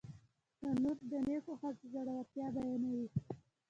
تنور 0.59 0.97
د 1.11 1.13
نیکو 1.27 1.53
ښځو 1.61 1.85
زړورتیا 1.93 2.45
بیانوي 2.55 3.07